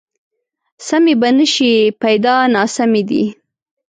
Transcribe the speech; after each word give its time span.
سمې 0.87 1.13
به 1.21 1.29
نه 1.37 1.45
شي، 1.53 1.73
پیدا 2.01 2.35
ناسمې 2.55 3.01
دي 3.09 3.23